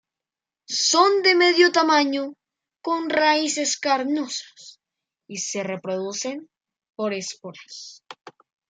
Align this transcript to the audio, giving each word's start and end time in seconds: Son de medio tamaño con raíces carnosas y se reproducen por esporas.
Son 0.89 1.11
de 1.25 1.33
medio 1.43 1.67
tamaño 1.79 2.23
con 2.85 3.01
raíces 3.21 3.69
carnosas 3.77 4.79
y 5.27 5.37
se 5.37 5.61
reproducen 5.63 6.49
por 6.95 7.13
esporas. 7.13 8.03